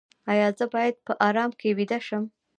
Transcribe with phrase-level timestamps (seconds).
[0.31, 2.23] ایا زه باید په ارام کې ویده شم؟